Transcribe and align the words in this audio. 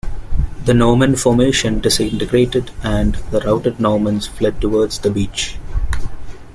The 0.65 0.73
Norman 0.73 1.15
formation 1.15 1.79
disintegrated 1.79 2.71
and 2.81 3.13
the 3.29 3.39
routed 3.41 3.79
Normans 3.79 4.25
fled 4.25 4.59
towards 4.59 4.97
the 4.97 5.11
beach. 5.11 5.59